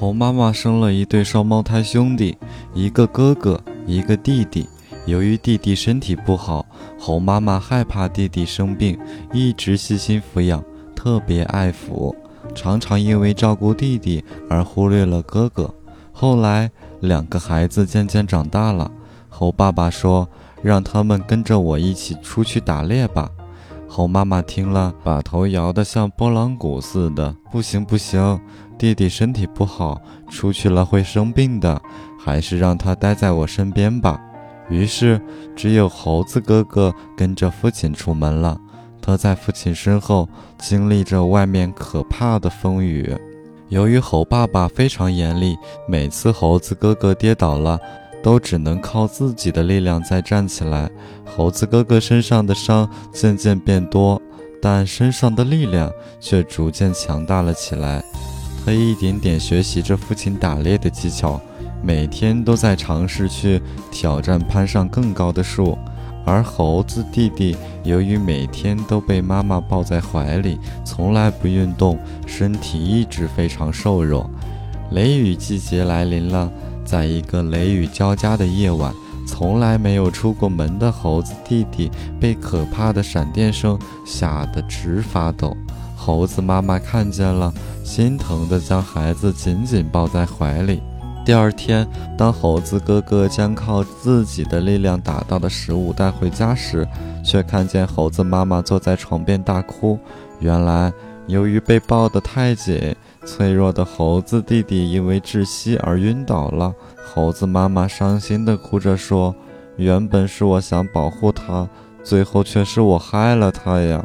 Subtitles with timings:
[0.00, 2.34] 猴妈妈生了一对双胞胎兄弟，
[2.72, 4.66] 一个哥哥，一个弟弟。
[5.04, 6.64] 由于弟弟身体不好，
[6.98, 8.98] 猴妈妈害怕弟弟生病，
[9.30, 10.64] 一直细心抚养，
[10.96, 12.14] 特别爱抚，
[12.54, 15.70] 常常因为照顾弟弟而忽略了哥哥。
[16.12, 16.70] 后来，
[17.00, 18.90] 两个孩子渐渐长大了，
[19.28, 20.26] 猴爸爸说
[20.64, 23.30] ：“让他们跟着我一起出去打猎吧。”
[23.92, 28.40] 猴妈妈听了，把头摇得像拨浪鼓似的：“不行，不行，
[28.78, 30.00] 弟弟身体不好，
[30.30, 31.82] 出去了会生病的，
[32.16, 34.20] 还是让他待在我身边吧。”
[34.70, 35.20] 于是，
[35.56, 38.56] 只有猴子哥哥跟着父亲出门了。
[39.02, 43.12] 他在父亲身后经历着外面可怕的风雨。
[43.70, 45.56] 由于猴爸爸非常严厉，
[45.88, 47.76] 每次猴子哥哥跌倒了，
[48.22, 50.90] 都只能靠自己的力量再站起来。
[51.24, 54.20] 猴子哥哥身上的伤渐渐变多，
[54.60, 58.02] 但身上的力量却逐渐强大了起来。
[58.64, 61.40] 他一点点学习着父亲打猎的技巧，
[61.82, 65.78] 每天都在尝试去挑战攀上更高的树。
[66.26, 74.28] 而猴子弟弟由于每天都被妈妈抱在怀里，从来不运动，身体一直非常瘦弱。
[74.90, 76.52] 雷雨季节来临了。
[76.90, 78.92] 在一个雷雨交加的夜晚，
[79.24, 81.88] 从来没有出过门的猴子弟弟
[82.18, 85.56] 被可怕的闪电声吓得直发抖。
[85.96, 90.82] 猴子妈妈看见了，心疼地将孩子紧紧抱在怀里。
[91.24, 91.86] 第二天，
[92.18, 96.84] 当猴子哥哥将靠自己的力量打到的食物带回家时，
[97.24, 99.96] 却看见猴子妈妈坐在床边大哭。
[100.40, 100.92] 原来，
[101.26, 102.94] 由于被抱得太紧。
[103.26, 106.74] 脆弱的猴子弟弟因为窒息而晕倒了。
[107.04, 109.34] 猴子妈妈伤心地哭着说
[109.76, 111.68] ：“原本是我想保护他，
[112.02, 114.04] 最后却是我害了他呀。”